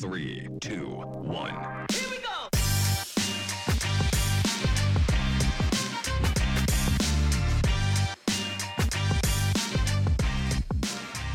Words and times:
Three, 0.00 0.48
two, 0.62 0.86
one. 0.86 1.86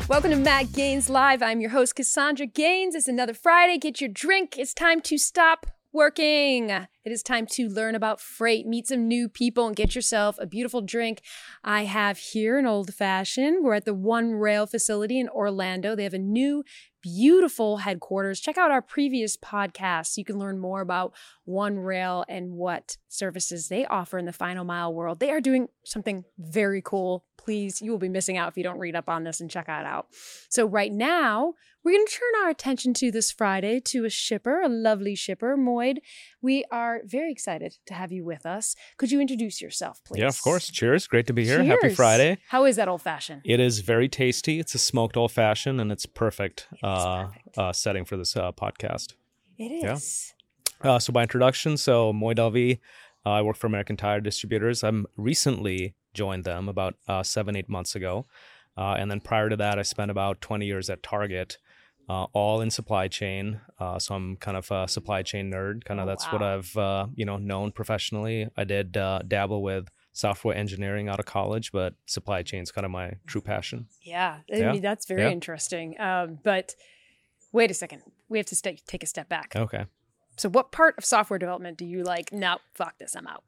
Welcome 0.08 0.30
to 0.30 0.36
Matt 0.36 0.72
Gaines 0.72 1.08
Live. 1.08 1.44
I'm 1.44 1.60
your 1.60 1.70
host, 1.70 1.94
Cassandra 1.94 2.46
Gaines. 2.46 2.96
It's 2.96 3.06
another 3.06 3.34
Friday. 3.34 3.78
Get 3.78 4.00
your 4.00 4.10
drink. 4.10 4.58
It's 4.58 4.74
time 4.74 5.00
to 5.02 5.16
stop 5.16 5.66
working. 5.92 6.88
It 7.06 7.12
is 7.12 7.22
time 7.22 7.46
to 7.52 7.68
learn 7.68 7.94
about 7.94 8.20
freight, 8.20 8.66
meet 8.66 8.88
some 8.88 9.06
new 9.06 9.28
people, 9.28 9.68
and 9.68 9.76
get 9.76 9.94
yourself 9.94 10.36
a 10.40 10.46
beautiful 10.46 10.82
drink. 10.82 11.22
I 11.62 11.84
have 11.84 12.18
here 12.18 12.58
an 12.58 12.66
old 12.66 12.92
fashioned. 12.92 13.62
We're 13.62 13.74
at 13.74 13.84
the 13.84 13.94
OneRail 13.94 14.68
facility 14.68 15.20
in 15.20 15.28
Orlando. 15.28 15.94
They 15.94 16.02
have 16.02 16.14
a 16.14 16.18
new, 16.18 16.64
beautiful 17.00 17.76
headquarters. 17.76 18.40
Check 18.40 18.58
out 18.58 18.72
our 18.72 18.82
previous 18.82 19.36
podcasts. 19.36 20.16
You 20.16 20.24
can 20.24 20.40
learn 20.40 20.58
more 20.58 20.80
about 20.80 21.14
OneRail 21.48 22.24
and 22.28 22.54
what 22.54 22.96
services 23.06 23.68
they 23.68 23.86
offer 23.86 24.18
in 24.18 24.24
the 24.24 24.32
final 24.32 24.64
mile 24.64 24.92
world. 24.92 25.20
They 25.20 25.30
are 25.30 25.40
doing 25.40 25.68
something 25.84 26.24
very 26.36 26.82
cool. 26.82 27.24
Please, 27.36 27.80
you 27.80 27.92
will 27.92 27.98
be 27.98 28.08
missing 28.08 28.36
out 28.36 28.48
if 28.48 28.56
you 28.56 28.64
don't 28.64 28.80
read 28.80 28.96
up 28.96 29.08
on 29.08 29.22
this 29.22 29.40
and 29.40 29.48
check 29.48 29.68
it 29.68 29.86
out. 29.86 30.08
So, 30.48 30.66
right 30.66 30.92
now, 30.92 31.54
we're 31.84 31.92
going 31.92 32.06
to 32.06 32.12
turn 32.12 32.42
our 32.42 32.50
attention 32.50 32.94
to 32.94 33.12
this 33.12 33.30
Friday 33.30 33.78
to 33.78 34.04
a 34.04 34.10
shipper, 34.10 34.60
a 34.60 34.68
lovely 34.68 35.14
shipper, 35.14 35.56
Moid. 35.56 35.98
We 36.42 36.64
are 36.72 36.95
very 37.04 37.30
excited 37.30 37.76
to 37.86 37.94
have 37.94 38.12
you 38.12 38.24
with 38.24 38.46
us. 38.46 38.74
Could 38.96 39.10
you 39.10 39.20
introduce 39.20 39.60
yourself, 39.60 40.00
please? 40.04 40.20
Yeah, 40.20 40.28
of 40.28 40.40
course. 40.40 40.70
Cheers. 40.70 41.06
Great 41.06 41.26
to 41.26 41.32
be 41.32 41.44
here. 41.44 41.62
Happy 41.62 41.94
Friday. 41.94 42.38
How 42.48 42.64
is 42.64 42.76
that 42.76 42.88
old 42.88 43.02
fashioned? 43.02 43.42
It 43.44 43.60
is 43.60 43.80
very 43.80 44.08
tasty. 44.08 44.58
It's 44.58 44.74
a 44.74 44.78
smoked 44.78 45.16
old 45.16 45.32
fashioned 45.32 45.80
and 45.80 45.92
it's 45.92 46.06
perfect, 46.06 46.68
uh, 46.82 47.26
perfect. 47.26 47.58
Uh, 47.58 47.72
setting 47.72 48.04
for 48.04 48.16
this 48.16 48.36
uh, 48.36 48.52
podcast. 48.52 49.14
It 49.58 49.72
is. 49.72 50.34
Yeah. 50.82 50.92
Uh, 50.92 50.98
so, 50.98 51.12
by 51.12 51.22
introduction, 51.22 51.76
so 51.76 52.12
Moid 52.12 52.36
Alwy, 52.36 52.80
uh, 53.24 53.30
I 53.30 53.42
work 53.42 53.56
for 53.56 53.66
American 53.66 53.96
Tire 53.96 54.20
Distributors. 54.20 54.84
I'm 54.84 55.06
recently 55.16 55.94
joined 56.12 56.44
them 56.44 56.68
about 56.68 56.94
uh, 57.08 57.22
seven, 57.22 57.56
eight 57.56 57.68
months 57.68 57.94
ago. 57.94 58.26
Uh, 58.76 58.94
and 58.98 59.10
then 59.10 59.20
prior 59.20 59.48
to 59.48 59.56
that, 59.56 59.78
I 59.78 59.82
spent 59.82 60.10
about 60.10 60.40
20 60.40 60.66
years 60.66 60.90
at 60.90 61.02
Target, 61.02 61.58
uh, 62.08 62.24
all 62.32 62.60
in 62.60 62.70
supply 62.70 63.08
chain. 63.08 63.60
Uh, 63.78 63.98
so 63.98 64.14
I'm 64.14 64.36
kind 64.36 64.56
of 64.56 64.70
a 64.70 64.86
supply 64.88 65.22
chain 65.22 65.50
nerd. 65.50 65.84
Kind 65.84 66.00
of 66.00 66.06
Oh, 66.06 66.08
that's 66.10 66.30
what. 66.32 66.42
I've 66.42 66.76
uh, 66.76 67.06
you 67.14 67.24
know 67.24 67.36
known 67.36 67.72
professionally. 67.72 68.48
I 68.56 68.64
did 68.64 68.96
uh, 68.96 69.20
dabble 69.26 69.62
with 69.62 69.88
software 70.12 70.56
engineering 70.56 71.08
out 71.08 71.18
of 71.20 71.26
college, 71.26 71.72
but 71.72 71.94
supply 72.06 72.42
chain 72.42 72.62
is 72.62 72.72
kind 72.72 72.84
of 72.84 72.90
my 72.90 73.12
true 73.26 73.40
passion. 73.42 73.86
Yeah, 74.02 74.38
I 74.52 74.56
Yeah. 74.56 74.72
mean, 74.72 74.82
that's 74.82 75.06
very 75.06 75.22
Yeah. 75.22 75.30
interesting. 75.30 76.00
Um, 76.00 76.38
but 76.42 76.74
wait 77.52 77.70
a 77.70 77.74
second. 77.74 78.02
We 78.28 78.38
have 78.38 78.46
to 78.46 78.56
sta 78.56 78.76
take 78.86 79.02
a 79.02 79.06
step 79.06 79.28
back. 79.28 79.54
Okay. 79.54 79.84
So, 80.36 80.50
what 80.50 80.70
part 80.70 80.96
of 80.98 81.04
software 81.04 81.38
development 81.38 81.78
do 81.78 81.86
you 81.86 82.02
like? 82.02 82.32
No, 82.32 82.58
fuck 82.74 82.98
this. 82.98 83.16
I'm 83.16 83.26
out. 83.26 83.42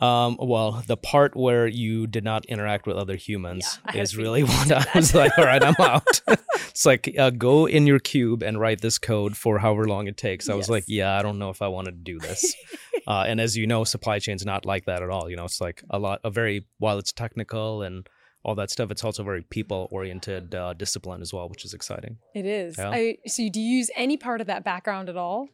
Um, 0.00 0.36
well, 0.40 0.82
the 0.86 0.96
part 0.96 1.36
where 1.36 1.66
you 1.66 2.06
did 2.06 2.24
not 2.24 2.44
interact 2.46 2.86
with 2.86 2.96
other 2.96 3.16
humans 3.16 3.78
Yeah, 3.84 3.90
I 3.90 3.92
had 3.92 4.00
a 4.00 4.02
is 4.02 4.16
really 4.16 4.42
what 4.42 4.70
I 4.70 4.84
was 4.94 5.14
like, 5.14 5.36
all 5.38 5.44
right, 5.44 5.62
I'm 5.62 5.74
out. 5.78 6.20
it's 6.28 6.84
like, 6.84 7.14
uh, 7.18 7.30
go 7.30 7.66
in 7.66 7.86
your 7.86 7.98
cube 7.98 8.42
and 8.42 8.58
write 8.60 8.80
this 8.80 8.98
code 8.98 9.36
for 9.36 9.58
however 9.58 9.86
long 9.86 10.08
it 10.08 10.16
takes. 10.16 10.48
I 10.48 10.54
was 10.54 10.68
like, 10.68 10.84
yeah, 10.88 11.16
I 11.16 11.22
don't 11.22 11.38
know 11.38 11.50
if 11.50 11.62
I 11.62 11.68
want 11.68 11.86
to 11.86 11.92
do 11.92 12.18
this. 12.18 12.54
uh, 13.06 13.24
and 13.26 13.40
as 13.40 13.56
you 13.56 13.66
know, 13.66 13.84
supply 13.84 14.18
chain's 14.18 14.44
not 14.44 14.66
like 14.66 14.86
that 14.86 15.02
at 15.02 15.10
all. 15.10 15.30
You 15.30 15.36
know, 15.36 15.44
it's 15.44 15.60
like 15.60 15.82
a 15.90 15.98
lot, 15.98 16.20
a 16.24 16.30
very, 16.30 16.66
while 16.78 16.98
it's 16.98 17.12
technical 17.12 17.82
and 17.82 18.08
all 18.44 18.54
that 18.56 18.70
stuff, 18.70 18.90
it's 18.90 19.04
also 19.04 19.22
very 19.22 19.42
people 19.42 19.88
oriented 19.90 20.54
uh, 20.54 20.72
discipline 20.74 21.22
as 21.22 21.32
well, 21.32 21.48
which 21.48 21.64
is 21.64 21.74
exciting. 21.74 22.18
It 22.34 22.46
is. 22.46 22.76
Yeah. 22.78 22.90
I, 22.90 23.18
so, 23.26 23.48
do 23.48 23.60
you 23.60 23.78
use 23.78 23.90
any 23.96 24.16
part 24.16 24.40
of 24.40 24.46
that 24.46 24.64
background 24.64 25.08
at 25.08 25.16
all? 25.16 25.48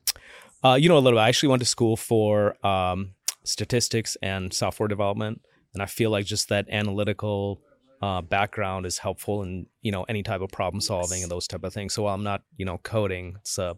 Uh, 0.65 0.75
you 0.77 0.89
know, 0.89 0.97
a 0.97 1.01
little 1.01 1.19
bit. 1.19 1.23
I 1.23 1.29
actually 1.29 1.51
went 1.51 1.61
to 1.61 1.67
school 1.69 1.97
for 1.97 2.57
um, 2.67 3.11
statistics 3.45 4.17
and 4.23 4.53
software 4.53 4.89
development, 4.89 5.43
and 5.75 5.83
I 5.83 5.87
feel 5.87 6.11
like 6.11 6.25
just 6.25 6.49
that 6.49 6.67
analytical 6.71 7.61
uh, 8.03 8.23
background 8.23 8.87
is 8.87 8.99
helpful 8.99 9.43
in 9.43 9.67
you 9.83 9.93
know 9.93 10.05
any 10.09 10.23
type 10.23 10.41
of 10.41 10.49
problem 10.51 10.81
solving 10.81 11.19
Yes. 11.19 11.23
and 11.25 11.31
those 11.31 11.47
type 11.47 11.65
of 11.65 11.73
things. 11.75 11.93
So 11.95 12.03
while 12.05 12.15
I'm 12.15 12.23
not 12.25 12.43
you 12.57 12.65
know 12.65 12.79
coding, 12.79 13.37
it's 13.41 13.59
uh, 13.59 13.75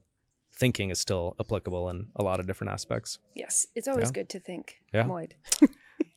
thinking 0.54 0.90
is 0.90 1.00
still 1.00 1.34
applicable 1.40 1.90
in 1.90 2.06
a 2.16 2.22
lot 2.22 2.40
of 2.40 2.46
different 2.46 2.72
aspects. 2.72 3.18
Yes, 3.34 3.66
it's 3.74 3.88
always 3.88 4.08
Yeah. 4.08 4.12
good 4.12 4.28
to 4.30 4.40
think. 4.40 4.76
Yeah. 4.94 5.04
Moid. 5.04 5.32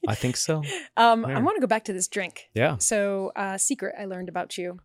I 0.08 0.16
think 0.16 0.38
so. 0.38 0.64
Um, 0.98 1.26
I 1.26 1.40
want 1.42 1.56
to 1.58 1.62
go 1.62 1.68
back 1.68 1.86
to 1.86 1.94
this 1.94 2.08
drink. 2.08 2.50
Yeah. 2.54 2.78
So, 2.78 3.32
uh, 3.36 3.58
secret 3.58 3.96
I 4.00 4.06
learned 4.06 4.28
about 4.30 4.58
you 4.58 4.80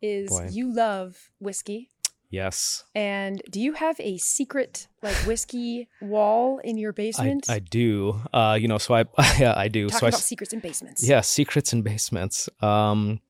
is 0.00 0.30
Boy. 0.30 0.48
you 0.52 0.72
love 0.74 1.30
whiskey. 1.40 1.90
Yes, 2.30 2.84
And 2.94 3.40
do 3.50 3.58
you 3.58 3.72
have 3.72 3.98
a 4.00 4.18
secret 4.18 4.88
like 5.02 5.16
whiskey 5.26 5.88
wall 6.02 6.58
in 6.58 6.76
your 6.76 6.92
basement? 6.92 7.48
I 7.48 7.58
do. 7.58 8.20
Uh, 8.34 8.58
you 8.60 8.68
know, 8.68 8.76
so 8.76 8.94
I 8.94 9.04
yeah 9.38 9.54
I 9.56 9.68
do. 9.68 9.88
Talk 9.88 10.00
so 10.00 10.06
about 10.08 10.18
s- 10.18 10.26
secrets 10.26 10.52
in 10.52 10.60
basements. 10.60 11.08
Yeah, 11.08 11.22
secrets 11.22 11.72
in 11.72 11.80
basements. 11.80 12.50
Um, 12.60 13.20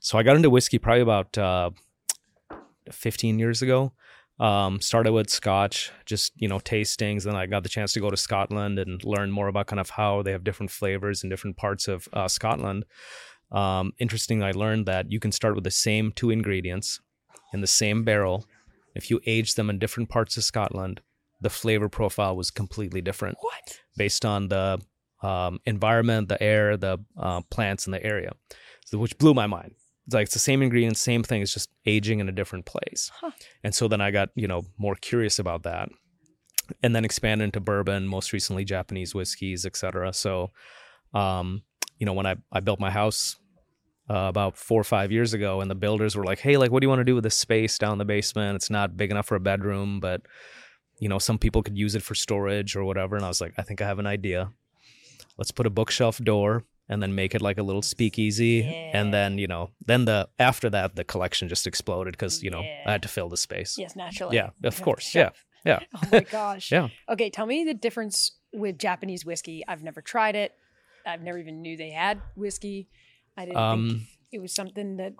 so 0.00 0.18
I 0.18 0.24
got 0.24 0.34
into 0.34 0.50
whiskey 0.50 0.78
probably 0.78 1.02
about 1.02 1.38
uh, 1.38 1.70
15 2.90 3.38
years 3.38 3.62
ago. 3.62 3.92
Um, 4.40 4.80
started 4.80 5.12
with 5.12 5.30
Scotch, 5.30 5.92
just 6.04 6.32
you 6.36 6.48
know 6.48 6.58
tastings, 6.58 7.26
and 7.26 7.36
I 7.36 7.46
got 7.46 7.62
the 7.62 7.68
chance 7.68 7.92
to 7.92 8.00
go 8.00 8.10
to 8.10 8.16
Scotland 8.16 8.78
and 8.80 9.02
learn 9.04 9.30
more 9.30 9.48
about 9.48 9.66
kind 9.68 9.80
of 9.80 9.90
how 9.90 10.22
they 10.22 10.32
have 10.32 10.42
different 10.42 10.70
flavors 10.70 11.22
in 11.22 11.30
different 11.30 11.56
parts 11.56 11.86
of 11.86 12.08
uh, 12.12 12.26
Scotland. 12.26 12.84
Um, 13.52 13.92
interesting, 13.98 14.42
I 14.42 14.50
learned 14.50 14.86
that 14.86 15.10
you 15.10 15.20
can 15.20 15.32
start 15.32 15.54
with 15.54 15.64
the 15.64 15.70
same 15.70 16.12
two 16.12 16.30
ingredients 16.30 17.00
in 17.52 17.60
the 17.60 17.66
same 17.66 18.04
barrel. 18.04 18.46
If 18.94 19.10
you 19.10 19.20
aged 19.26 19.56
them 19.56 19.70
in 19.70 19.78
different 19.78 20.08
parts 20.08 20.36
of 20.36 20.44
Scotland, 20.44 21.00
the 21.40 21.50
flavor 21.50 21.88
profile 21.88 22.36
was 22.36 22.50
completely 22.50 23.00
different 23.00 23.38
What? 23.40 23.78
based 23.96 24.24
on 24.24 24.48
the 24.48 24.80
um, 25.22 25.60
environment, 25.66 26.28
the 26.28 26.42
air, 26.42 26.76
the 26.76 26.98
uh, 27.16 27.42
plants 27.50 27.86
in 27.86 27.92
the 27.92 28.04
area, 28.04 28.32
so, 28.86 28.98
which 28.98 29.18
blew 29.18 29.34
my 29.34 29.46
mind. 29.46 29.74
It's 30.06 30.14
like 30.14 30.24
it's 30.24 30.32
the 30.32 30.40
same 30.40 30.62
ingredients, 30.62 31.00
same 31.00 31.22
thing. 31.22 31.42
It's 31.42 31.52
just 31.52 31.70
aging 31.84 32.20
in 32.20 32.28
a 32.28 32.32
different 32.32 32.64
place. 32.64 33.10
Huh. 33.20 33.32
And 33.62 33.74
so 33.74 33.88
then 33.88 34.00
I 34.00 34.10
got 34.10 34.30
you 34.34 34.48
know 34.48 34.64
more 34.78 34.94
curious 34.94 35.38
about 35.38 35.64
that, 35.64 35.90
and 36.82 36.94
then 36.94 37.04
expanded 37.04 37.44
into 37.44 37.60
bourbon, 37.60 38.08
most 38.08 38.32
recently 38.32 38.64
Japanese 38.64 39.14
whiskeys, 39.14 39.66
etc. 39.66 40.12
So, 40.12 40.50
um, 41.14 41.62
you 41.98 42.06
know, 42.06 42.14
when 42.14 42.26
I 42.26 42.36
I 42.52 42.60
built 42.60 42.80
my 42.80 42.90
house. 42.90 43.36
Uh, 44.10 44.26
about 44.28 44.56
four 44.56 44.80
or 44.80 44.84
five 44.84 45.12
years 45.12 45.34
ago, 45.34 45.60
and 45.60 45.70
the 45.70 45.74
builders 45.74 46.16
were 46.16 46.24
like, 46.24 46.38
"Hey, 46.38 46.56
like, 46.56 46.70
what 46.70 46.80
do 46.80 46.86
you 46.86 46.88
want 46.88 47.00
to 47.00 47.04
do 47.04 47.14
with 47.14 47.24
this 47.24 47.36
space 47.36 47.76
down 47.76 47.98
the 47.98 48.06
basement? 48.06 48.56
It's 48.56 48.70
not 48.70 48.96
big 48.96 49.10
enough 49.10 49.26
for 49.26 49.34
a 49.34 49.40
bedroom, 49.40 50.00
but 50.00 50.22
you 50.98 51.08
know, 51.08 51.18
some 51.18 51.38
people 51.38 51.62
could 51.62 51.76
use 51.78 51.94
it 51.94 52.02
for 52.02 52.14
storage 52.14 52.74
or 52.74 52.84
whatever. 52.84 53.16
And 53.16 53.24
I 53.24 53.28
was 53.28 53.40
like, 53.40 53.52
I 53.58 53.62
think 53.62 53.80
I 53.80 53.86
have 53.86 53.98
an 53.98 54.06
idea. 54.06 54.50
Let's 55.36 55.50
put 55.52 55.66
a 55.66 55.70
bookshelf 55.70 56.18
door 56.18 56.64
and 56.88 57.02
then 57.02 57.14
make 57.14 57.34
it 57.34 57.42
like 57.42 57.58
a 57.58 57.62
little 57.62 57.82
speakeasy. 57.82 58.62
And 58.92 59.12
then, 59.14 59.38
you 59.38 59.46
know, 59.46 59.70
then 59.86 60.06
the 60.06 60.28
after 60.38 60.68
that 60.70 60.96
the 60.96 61.04
collection 61.04 61.48
just 61.48 61.66
exploded 61.66 62.14
because, 62.14 62.42
you 62.42 62.50
know, 62.50 62.60
I 62.86 62.92
had 62.92 63.02
to 63.02 63.08
fill 63.08 63.28
the 63.28 63.36
space. 63.36 63.76
Yes, 63.78 63.94
naturally. 63.94 64.36
Yeah, 64.36 64.50
of 64.64 64.80
course. 64.82 65.14
Yeah. 65.14 65.30
Yeah. 65.64 65.80
Oh 65.94 66.00
my 66.10 66.20
gosh. 66.20 66.72
Yeah. 66.72 66.88
Okay, 67.08 67.30
tell 67.30 67.46
me 67.46 67.64
the 67.64 67.74
difference 67.74 68.32
with 68.52 68.78
Japanese 68.78 69.24
whiskey. 69.24 69.62
I've 69.68 69.82
never 69.82 70.00
tried 70.00 70.34
it. 70.34 70.52
I've 71.06 71.22
never 71.22 71.38
even 71.38 71.62
knew 71.62 71.76
they 71.76 71.90
had 71.90 72.20
whiskey. 72.36 72.88
I 73.38 73.44
didn't 73.46 73.56
think 73.56 74.02
Um 74.02 74.06
it 74.32 74.40
was 74.40 74.52
something 74.52 74.96
that. 74.96 75.14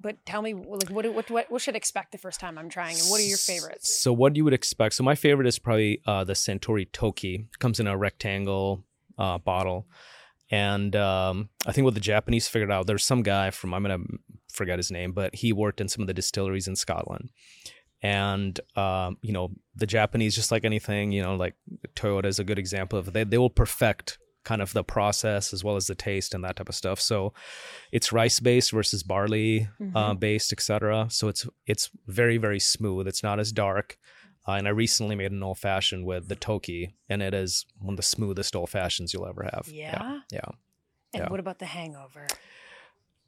But 0.00 0.26
tell 0.26 0.42
me, 0.42 0.52
like, 0.52 0.90
what 0.90 1.06
what 1.14 1.30
what, 1.30 1.50
what 1.50 1.62
should 1.62 1.74
I 1.74 1.78
expect 1.78 2.12
the 2.12 2.18
first 2.18 2.38
time 2.38 2.58
I'm 2.58 2.68
trying, 2.68 2.98
and 2.98 3.08
what 3.08 3.20
are 3.20 3.24
your 3.24 3.38
favorites? 3.38 4.02
So 4.02 4.12
what 4.12 4.36
you 4.36 4.44
would 4.44 4.52
expect. 4.52 4.94
So 4.94 5.04
my 5.04 5.14
favorite 5.14 5.46
is 5.46 5.58
probably 5.58 6.02
uh, 6.04 6.24
the 6.24 6.34
Suntory 6.34 6.86
Toki. 6.92 7.46
It 7.50 7.58
comes 7.58 7.80
in 7.80 7.86
a 7.86 7.96
rectangle 7.96 8.84
uh, 9.16 9.38
bottle. 9.38 9.86
And 10.50 10.94
um, 10.94 11.48
I 11.66 11.72
think 11.72 11.86
what 11.86 11.94
the 11.94 12.00
Japanese 12.00 12.46
figured 12.48 12.70
out, 12.70 12.86
there's 12.86 13.04
some 13.04 13.22
guy 13.22 13.50
from 13.50 13.72
I'm 13.72 13.82
gonna 13.82 14.04
forget 14.52 14.78
his 14.78 14.90
name, 14.90 15.12
but 15.12 15.34
he 15.34 15.52
worked 15.54 15.80
in 15.80 15.88
some 15.88 16.02
of 16.02 16.06
the 16.06 16.14
distilleries 16.14 16.68
in 16.68 16.76
Scotland. 16.76 17.30
And 18.02 18.60
um, 18.76 19.16
you 19.22 19.32
know, 19.32 19.52
the 19.74 19.86
Japanese, 19.86 20.34
just 20.34 20.52
like 20.52 20.66
anything, 20.66 21.12
you 21.12 21.22
know, 21.22 21.34
like 21.34 21.54
Toyota 21.96 22.26
is 22.26 22.38
a 22.38 22.44
good 22.44 22.58
example 22.58 22.98
of 22.98 23.14
they 23.14 23.24
they 23.24 23.38
will 23.38 23.48
perfect 23.48 24.18
kind 24.44 24.62
of 24.62 24.72
the 24.72 24.84
process 24.84 25.52
as 25.52 25.64
well 25.64 25.76
as 25.76 25.86
the 25.86 25.94
taste 25.94 26.34
and 26.34 26.44
that 26.44 26.56
type 26.56 26.68
of 26.68 26.74
stuff. 26.74 27.00
So 27.00 27.32
it's 27.92 28.12
rice 28.12 28.40
based 28.40 28.70
versus 28.72 29.02
barley 29.02 29.68
uh, 29.94 30.14
based, 30.14 30.52
etc. 30.52 31.06
So 31.10 31.28
it's 31.28 31.46
it's 31.66 31.90
very 32.06 32.36
very 32.38 32.60
smooth. 32.60 33.08
It's 33.08 33.22
not 33.22 33.40
as 33.40 33.52
dark. 33.52 33.96
Uh, 34.46 34.52
and 34.52 34.68
I 34.68 34.72
recently 34.72 35.16
made 35.16 35.32
an 35.32 35.42
old 35.42 35.58
fashioned 35.58 36.04
with 36.04 36.28
the 36.28 36.36
Toki, 36.36 36.94
and 37.08 37.22
it 37.22 37.32
is 37.32 37.64
one 37.78 37.94
of 37.94 37.96
the 37.96 38.02
smoothest 38.02 38.54
old 38.54 38.68
fashions 38.68 39.14
you'll 39.14 39.26
ever 39.26 39.44
have. 39.44 39.66
Yeah? 39.68 40.20
yeah. 40.30 40.40
And 41.14 41.22
Yeah. 41.22 41.28
what 41.30 41.40
about 41.40 41.60
the 41.60 41.64
hangover? 41.64 42.26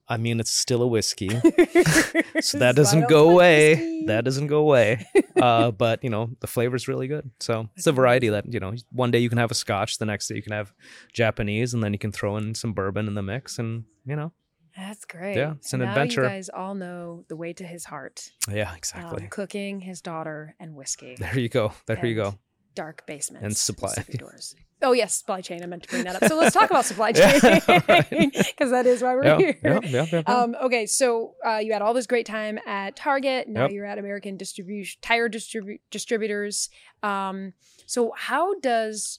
I 0.09 0.17
mean, 0.19 0.39
it's 0.41 0.51
still 0.53 0.83
a 0.83 0.87
whiskey, 0.87 1.29
so 2.41 2.59
that 2.59 2.75
doesn't 2.77 3.09
go 3.09 3.31
away. 3.31 3.71
whiskey. 3.75 4.07
That 4.07 4.25
doesn't 4.25 4.47
go 4.49 4.59
away. 4.59 5.07
Uh, 5.37 5.71
but 5.71 6.03
you 6.03 6.09
know, 6.09 6.31
the 6.41 6.47
flavor's 6.47 6.89
really 6.89 7.09
good. 7.09 7.31
So 7.41 7.69
it's 7.77 7.87
a 7.87 7.93
variety 7.93 8.31
that 8.31 8.51
you 8.51 8.59
know. 8.59 8.73
One 8.91 9.11
day 9.11 9.19
you 9.19 9.29
can 9.29 9.37
have 9.37 9.51
a 9.51 9.55
Scotch, 9.55 9.99
the 9.99 10.07
next 10.07 10.29
day 10.29 10.35
you 10.37 10.43
can 10.43 10.53
have 10.53 10.73
Japanese, 11.13 11.75
and 11.75 11.83
then 11.85 11.93
you 11.93 11.99
can 11.99 12.11
throw 12.11 12.39
in 12.39 12.55
some 12.55 12.73
bourbon 12.73 13.07
in 13.07 13.15
the 13.15 13.23
mix, 13.23 13.59
and 13.59 13.85
you 14.07 14.17
know, 14.17 14.33
That's 14.75 15.05
great. 15.05 15.37
Yeah, 15.37 15.53
it's 15.59 15.75
an 15.75 15.81
now 15.81 15.91
adventure. 15.91 16.23
You 16.23 16.29
guys 16.31 16.49
all 16.49 16.75
know 16.75 17.25
the 17.29 17.37
way 17.37 17.53
to 17.53 17.65
his 17.65 17.85
heart. 17.85 18.31
Yeah, 18.51 18.71
Um, 18.71 18.77
exactly. 18.79 19.27
cooking, 19.29 19.81
his 19.81 20.01
daughter, 20.01 20.55
and 20.59 20.75
whiskey. 20.75 21.17
there 21.19 21.39
you 21.39 21.51
go. 21.51 21.73
There 21.85 22.05
you 22.07 22.15
go. 22.15 22.39
Dark 22.77 23.05
basements 23.07 23.45
And 23.45 23.57
supply. 23.57 23.93
doors. 24.17 24.55
Oh 24.83 24.93
yes, 24.93 25.15
supply 25.17 25.41
chain. 25.41 25.63
I 25.63 25.67
meant 25.67 25.83
to 25.85 25.89
bring 25.89 26.05
that 26.05 26.23
up. 26.23 26.29
So 26.29 26.37
let's 26.37 26.55
talk 26.55 26.71
about 26.71 26.85
supply 26.85 27.11
chain 27.21 27.41
because 27.41 28.71
that 28.71 28.85
is 28.87 29.03
why 29.03 29.15
we're 29.17 29.25
Yeah, 29.25 29.39
here. 29.39 29.59
yeah, 29.65 29.81
yeah, 29.83 30.07
yeah. 30.13 30.19
Um, 30.27 30.55
okay, 30.63 30.85
so 30.87 31.35
uh, 31.45 31.57
you 31.57 31.73
had 31.73 31.81
all 31.83 31.95
this 31.95 32.07
great 32.07 32.27
time 32.27 32.59
at 32.67 32.95
Target. 32.95 33.49
Now 33.49 33.63
Yep. 33.63 33.71
you're 33.73 33.87
at 33.87 33.99
American 33.99 34.37
Distribution 34.37 34.99
Tire 35.03 35.29
distribu- 35.31 35.81
Distributors. 35.91 36.69
Um, 37.03 37.55
so 37.87 38.13
how 38.17 38.61
does 38.61 39.19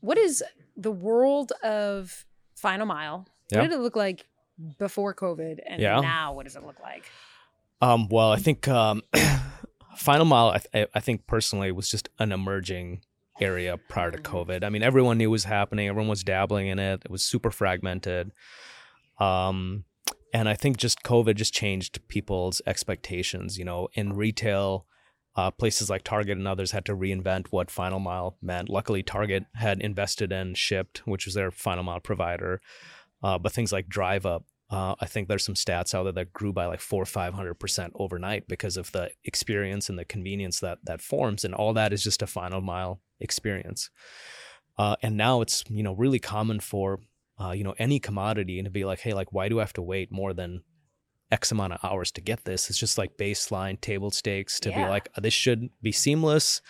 what 0.00 0.16
is 0.18 0.42
the 0.76 0.90
world 0.90 1.52
of 1.62 2.24
Final 2.56 2.86
Mile? 2.86 3.28
What 3.52 3.60
did 3.62 3.72
it 3.72 3.78
look 3.80 3.96
like 3.96 4.26
before 4.78 5.14
COVID, 5.14 5.58
and 5.68 5.82
now 5.82 6.32
what 6.32 6.44
does 6.44 6.56
it 6.56 6.64
look 6.64 6.80
like? 6.82 7.04
Um, 7.82 8.08
well, 8.08 8.32
I 8.32 8.38
think 8.38 8.66
um, 8.68 9.02
Final 9.96 10.26
Mile, 10.26 10.48
I, 10.50 10.58
th- 10.58 10.88
I 10.94 11.00
think 11.00 11.26
personally, 11.26 11.72
was 11.72 11.88
just 11.88 12.08
an 12.18 12.32
emerging 12.32 13.02
area 13.40 13.76
prior 13.88 14.10
to 14.10 14.18
COVID. 14.18 14.64
I 14.64 14.68
mean, 14.68 14.82
everyone 14.82 15.18
knew 15.18 15.28
it 15.28 15.32
was 15.32 15.44
happening. 15.44 15.88
Everyone 15.88 16.08
was 16.08 16.22
dabbling 16.22 16.68
in 16.68 16.78
it. 16.78 17.02
It 17.04 17.10
was 17.10 17.24
super 17.24 17.50
fragmented. 17.50 18.32
Um, 19.18 19.84
and 20.32 20.48
I 20.48 20.54
think 20.54 20.76
just 20.76 21.02
COVID 21.02 21.36
just 21.36 21.54
changed 21.54 22.06
people's 22.08 22.60
expectations. 22.66 23.58
You 23.58 23.64
know, 23.64 23.88
in 23.94 24.14
retail, 24.14 24.86
uh, 25.36 25.50
places 25.50 25.90
like 25.90 26.04
Target 26.04 26.38
and 26.38 26.46
others 26.46 26.70
had 26.70 26.84
to 26.86 26.96
reinvent 26.96 27.48
what 27.50 27.70
Final 27.70 27.98
Mile 27.98 28.36
meant. 28.40 28.68
Luckily, 28.68 29.02
Target 29.02 29.44
had 29.54 29.80
invested 29.80 30.32
in 30.32 30.54
Shipt, 30.54 30.98
which 30.98 31.24
was 31.24 31.34
their 31.34 31.50
Final 31.50 31.84
Mile 31.84 32.00
provider. 32.00 32.60
Uh, 33.22 33.38
but 33.38 33.52
things 33.52 33.72
like 33.72 33.88
Drive 33.88 34.26
Up, 34.26 34.44
uh, 34.74 34.96
I 34.98 35.06
think 35.06 35.28
there's 35.28 35.44
some 35.44 35.54
stats 35.54 35.94
out 35.94 36.02
there 36.02 36.12
that 36.12 36.32
grew 36.32 36.52
by 36.52 36.66
like 36.66 36.80
four 36.80 37.00
or 37.00 37.06
five 37.06 37.32
hundred 37.32 37.54
percent 37.54 37.92
overnight 37.94 38.48
because 38.48 38.76
of 38.76 38.90
the 38.90 39.08
experience 39.22 39.88
and 39.88 39.96
the 39.96 40.04
convenience 40.04 40.58
that 40.60 40.78
that 40.82 41.00
forms, 41.00 41.44
and 41.44 41.54
all 41.54 41.74
that 41.74 41.92
is 41.92 42.02
just 42.02 42.22
a 42.22 42.26
final 42.26 42.60
mile 42.60 43.00
experience. 43.20 43.88
Uh, 44.76 44.96
and 45.00 45.16
now 45.16 45.42
it's 45.42 45.62
you 45.68 45.84
know 45.84 45.92
really 45.92 46.18
common 46.18 46.58
for 46.58 46.98
uh, 47.40 47.52
you 47.52 47.62
know 47.62 47.76
any 47.78 48.00
commodity 48.00 48.58
and 48.58 48.66
to 48.66 48.70
be 48.70 48.84
like, 48.84 48.98
hey, 48.98 49.14
like 49.14 49.32
why 49.32 49.48
do 49.48 49.60
I 49.60 49.62
have 49.62 49.72
to 49.74 49.82
wait 49.82 50.10
more 50.10 50.34
than 50.34 50.64
X 51.30 51.52
amount 51.52 51.74
of 51.74 51.78
hours 51.84 52.10
to 52.10 52.20
get 52.20 52.44
this? 52.44 52.68
It's 52.68 52.78
just 52.78 52.98
like 52.98 53.16
baseline 53.16 53.80
table 53.80 54.10
stakes 54.10 54.58
to 54.58 54.70
be 54.70 54.80
like 54.80 55.08
this 55.14 55.34
should 55.34 55.68
be 55.82 55.92
seamless. 55.92 56.60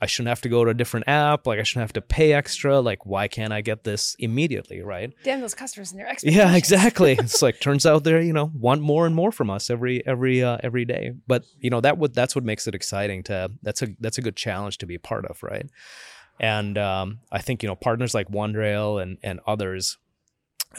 I 0.00 0.06
shouldn't 0.06 0.28
have 0.28 0.40
to 0.42 0.48
go 0.48 0.64
to 0.64 0.70
a 0.70 0.74
different 0.74 1.08
app. 1.08 1.46
Like 1.46 1.58
I 1.58 1.62
shouldn't 1.62 1.82
have 1.82 1.92
to 1.94 2.00
pay 2.00 2.32
extra. 2.32 2.80
Like 2.80 3.04
why 3.04 3.28
can't 3.28 3.52
I 3.52 3.60
get 3.60 3.84
this 3.84 4.16
immediately? 4.18 4.80
Right? 4.82 5.12
Damn 5.24 5.40
those 5.40 5.54
customers 5.54 5.90
and 5.90 6.00
their 6.00 6.08
expectations. 6.08 6.36
Yeah, 6.36 6.56
exactly. 6.56 7.12
it's 7.18 7.42
like 7.42 7.60
turns 7.60 7.84
out 7.84 8.04
they're 8.04 8.22
you 8.22 8.32
know 8.32 8.50
want 8.54 8.80
more 8.80 9.06
and 9.06 9.14
more 9.14 9.32
from 9.32 9.50
us 9.50 9.68
every 9.70 10.06
every 10.06 10.42
uh, 10.42 10.58
every 10.62 10.84
day. 10.84 11.12
But 11.26 11.44
you 11.58 11.70
know 11.70 11.80
that 11.80 11.98
what 11.98 12.14
that's 12.14 12.34
what 12.34 12.44
makes 12.44 12.66
it 12.66 12.74
exciting. 12.74 13.22
To 13.24 13.50
that's 13.62 13.82
a 13.82 13.88
that's 14.00 14.18
a 14.18 14.22
good 14.22 14.36
challenge 14.36 14.78
to 14.78 14.86
be 14.86 14.94
a 14.94 15.00
part 15.00 15.26
of, 15.26 15.42
right? 15.42 15.68
And 16.38 16.78
um, 16.78 17.18
I 17.30 17.40
think 17.40 17.62
you 17.62 17.68
know 17.68 17.76
partners 17.76 18.14
like 18.14 18.28
OneRail 18.28 19.02
and 19.02 19.18
and 19.22 19.40
others, 19.46 19.98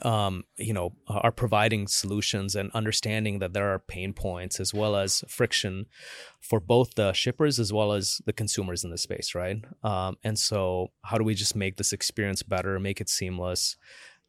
um, 0.03 0.45
you 0.57 0.73
know, 0.73 0.93
are 1.07 1.31
providing 1.31 1.87
solutions 1.87 2.55
and 2.55 2.71
understanding 2.71 3.39
that 3.39 3.53
there 3.53 3.73
are 3.73 3.79
pain 3.79 4.13
points 4.13 4.59
as 4.59 4.73
well 4.73 4.95
as 4.95 5.23
friction 5.27 5.85
for 6.39 6.59
both 6.59 6.95
the 6.95 7.13
shippers 7.13 7.59
as 7.59 7.73
well 7.73 7.91
as 7.91 8.21
the 8.25 8.33
consumers 8.33 8.83
in 8.83 8.89
the 8.89 8.97
space, 8.97 9.35
right? 9.35 9.57
Um, 9.83 10.17
and 10.23 10.39
so, 10.39 10.91
how 11.03 11.17
do 11.17 11.23
we 11.23 11.35
just 11.35 11.55
make 11.55 11.77
this 11.77 11.91
experience 11.93 12.41
better, 12.43 12.79
make 12.79 13.01
it 13.01 13.09
seamless? 13.09 13.75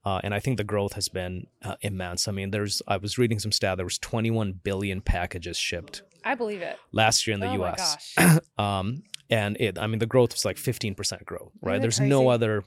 Uh, 0.04 0.20
and 0.24 0.34
I 0.34 0.40
think 0.40 0.56
the 0.56 0.64
growth 0.64 0.94
has 0.94 1.08
been 1.08 1.46
uh, 1.62 1.76
immense. 1.80 2.26
I 2.26 2.32
mean, 2.32 2.50
there's 2.50 2.82
I 2.88 2.96
was 2.96 3.18
reading 3.18 3.38
some 3.38 3.52
stat. 3.52 3.76
There 3.76 3.86
was 3.86 3.98
21 3.98 4.60
billion 4.64 5.00
packages 5.00 5.56
shipped 5.56 6.02
I 6.24 6.34
believe 6.34 6.62
it. 6.62 6.76
last 6.90 7.26
year 7.26 7.34
in 7.34 7.40
the 7.40 7.50
oh 7.50 7.54
U.S. 7.54 8.16
Um, 8.58 9.04
and 9.30 9.56
it, 9.58 9.78
I 9.78 9.86
mean, 9.86 9.98
the 9.98 10.06
growth 10.06 10.34
was 10.34 10.44
like 10.44 10.56
15% 10.56 11.24
growth, 11.24 11.52
right? 11.62 11.80
There's 11.80 11.96
crazy? 11.96 12.10
no 12.10 12.28
other 12.28 12.64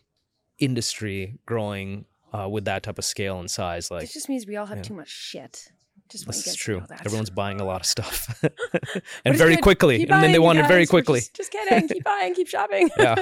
industry 0.57 1.37
growing 1.45 2.05
uh, 2.35 2.47
with 2.47 2.65
that 2.65 2.83
type 2.83 2.97
of 2.97 3.05
scale 3.05 3.39
and 3.39 3.49
size. 3.49 3.89
Like 3.91 4.03
it 4.03 4.11
just 4.11 4.29
means 4.29 4.45
we 4.45 4.57
all 4.57 4.65
have 4.65 4.77
yeah. 4.79 4.83
too 4.83 4.93
much 4.93 5.09
shit. 5.09 5.71
Just 6.09 6.27
this 6.27 6.45
is 6.45 6.55
true. 6.55 6.83
Everyone's 7.03 7.31
buying 7.31 7.59
a 7.59 7.65
lot 7.65 7.81
of 7.81 7.87
stuff, 7.87 8.43
and 9.25 9.35
very 9.35 9.55
good. 9.55 9.63
quickly, 9.63 9.97
Keep 9.99 10.11
and 10.11 10.23
then 10.23 10.31
they 10.31 10.39
want 10.39 10.57
you 10.57 10.63
it 10.63 10.67
very 10.67 10.85
quickly. 10.85 11.19
Just, 11.19 11.35
just 11.35 11.51
kidding. 11.51 11.87
Keep 11.87 12.03
buying. 12.03 12.35
Keep 12.35 12.47
shopping. 12.47 12.89
Yeah. 12.97 13.15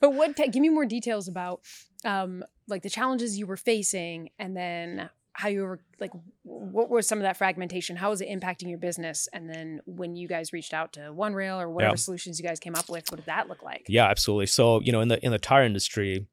but 0.00 0.12
what? 0.12 0.36
Give 0.36 0.56
me 0.56 0.68
more 0.68 0.84
details 0.84 1.28
about, 1.28 1.62
um, 2.04 2.44
like 2.68 2.82
the 2.82 2.90
challenges 2.90 3.38
you 3.38 3.46
were 3.46 3.56
facing, 3.56 4.30
and 4.38 4.54
then 4.54 5.08
how 5.32 5.48
you 5.48 5.62
were 5.62 5.80
like, 6.00 6.12
what 6.42 6.90
was 6.90 7.06
some 7.06 7.18
of 7.18 7.22
that 7.22 7.36
fragmentation? 7.36 7.96
How 7.96 8.10
was 8.10 8.20
it 8.20 8.28
impacting 8.28 8.68
your 8.68 8.78
business? 8.78 9.28
And 9.34 9.48
then 9.50 9.80
when 9.84 10.16
you 10.16 10.28
guys 10.28 10.52
reached 10.52 10.72
out 10.72 10.94
to 10.94 11.12
one 11.12 11.32
OneRail 11.32 11.60
or 11.60 11.68
whatever 11.68 11.92
Yeah. 11.92 11.96
solutions 11.96 12.38
you 12.38 12.46
guys 12.46 12.58
came 12.58 12.74
up 12.74 12.88
with, 12.88 13.10
what 13.10 13.16
did 13.16 13.26
that 13.26 13.46
look 13.48 13.62
like? 13.62 13.84
Yeah, 13.86 14.06
absolutely. 14.06 14.46
So 14.46 14.80
you 14.80 14.92
know, 14.92 15.00
in 15.00 15.08
the 15.08 15.24
in 15.24 15.32
the 15.32 15.38
tire 15.38 15.64
industry, 15.64 16.26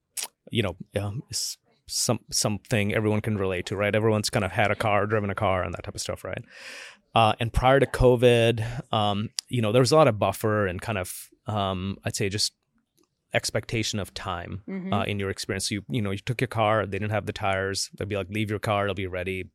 you 0.51 0.63
know, 0.63 0.75
um, 0.99 1.23
it's 1.29 1.57
some 1.87 2.19
something 2.31 2.93
everyone 2.93 3.21
can 3.21 3.37
relate 3.37 3.65
to, 3.67 3.75
right? 3.75 3.93
Everyone's 3.95 4.29
kind 4.29 4.45
of 4.45 4.51
had 4.51 4.71
a 4.71 4.75
car, 4.75 5.05
driven 5.05 5.29
a 5.29 5.35
car, 5.35 5.63
and 5.63 5.73
that 5.73 5.83
type 5.83 5.95
of 5.95 6.01
stuff, 6.01 6.23
right? 6.23 6.43
Uh, 7.15 7.33
and 7.39 7.51
prior 7.53 7.79
to 7.79 7.85
COVID, 7.85 8.91
um, 8.93 9.29
you 9.49 9.61
know, 9.61 9.71
there 9.71 9.81
was 9.81 9.91
a 9.91 9.95
lot 9.95 10.07
of 10.07 10.17
buffer 10.17 10.65
and 10.65 10.81
kind 10.81 10.97
of, 10.97 11.29
um, 11.45 11.97
I'd 12.03 12.15
say, 12.15 12.27
just 12.29 12.53
expectation 13.33 13.99
of 13.99 14.13
time 14.13 14.61
Mhm. 14.67 14.93
uh, 14.93 15.03
in 15.05 15.19
your 15.19 15.29
experience. 15.29 15.69
So 15.69 15.75
you 15.75 15.85
you 15.89 16.01
know, 16.01 16.11
you 16.11 16.19
took 16.19 16.39
your 16.41 16.47
car, 16.47 16.85
they 16.85 16.99
didn't 16.99 17.11
have 17.11 17.25
the 17.25 17.33
tires. 17.33 17.89
They'd 17.97 18.07
be 18.07 18.15
like, 18.15 18.29
leave 18.29 18.49
your 18.49 18.59
car, 18.59 18.85
it'll 18.85 18.95
be 18.95 19.07
ready 19.07 19.49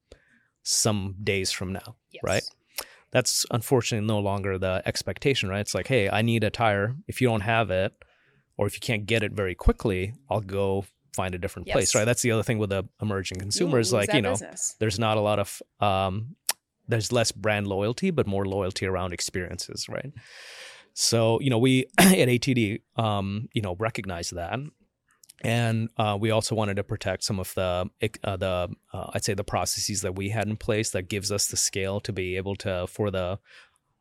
some 0.63 1.15
days 1.23 1.51
from 1.53 1.73
now, 1.73 1.97
Yes. 2.11 2.23
right? 2.23 2.43
That's 3.11 3.47
unfortunately 3.51 4.07
no 4.07 4.19
longer 4.19 4.59
the 4.59 4.83
expectation, 4.85 5.49
right? 5.49 5.61
It's 5.61 5.75
like, 5.75 5.87
hey, 5.87 6.11
I 6.11 6.23
need 6.23 6.45
a 6.45 6.51
tire. 6.51 6.97
If 7.07 7.21
you 7.21 7.29
don't 7.29 7.41
have 7.41 7.71
it, 7.71 7.93
or 8.57 8.67
if 8.67 8.75
you 8.75 8.81
can't 8.81 9.07
get 9.07 9.23
it 9.23 9.33
very 9.33 9.55
quickly, 9.55 10.13
I'll 10.29 10.41
go 10.41 10.85
find 11.15 11.35
a 11.35 11.39
different 11.39 11.69
place, 11.69 11.95
right? 11.95 12.05
That's 12.05 12.23
the 12.23 12.33
other 12.33 12.43
thing 12.43 12.59
with 12.59 12.71
the 12.71 12.85
emerging 13.01 13.39
consumers, 13.39 13.93
like 13.93 14.13
you 14.13 14.23
know, 14.23 14.33
business. 14.33 14.77
there's 14.79 14.99
not 14.99 15.17
a 15.17 15.21
lot 15.21 15.39
of 15.39 15.63
um, 15.81 16.37
there's 16.87 17.13
less 17.13 17.33
brand 17.33 17.67
loyalty, 17.67 18.11
but 18.11 18.27
more 18.27 18.47
loyalty 18.47 18.87
around 18.87 19.13
experiences, 19.13 19.89
right? 19.89 20.13
So 20.95 21.41
you 21.41 21.51
know, 21.51 21.59
we 21.59 21.87
at 21.99 22.29
ATD, 22.29 22.81
um, 22.97 23.49
you 23.53 23.63
know, 23.63 23.77
recognize 23.79 24.31
that, 24.31 24.59
and 25.43 25.89
uh, 25.97 26.19
we 26.21 26.31
also 26.31 26.55
wanted 26.55 26.77
to 26.77 26.85
protect 26.85 27.23
some 27.25 27.39
of 27.39 27.55
the 27.55 27.89
uh, 28.25 28.37
the 28.37 28.69
uh, 28.93 29.11
I'd 29.13 29.25
say 29.25 29.35
the 29.35 29.45
processes 29.45 30.03
that 30.03 30.17
we 30.17 30.31
had 30.31 30.49
in 30.49 30.57
place 30.57 30.91
that 30.91 31.09
gives 31.09 31.31
us 31.31 31.47
the 31.47 31.57
scale 31.57 32.01
to 32.01 32.13
be 32.13 32.37
able 32.37 32.57
to 32.57 32.87
for 32.89 33.11
the 33.11 33.39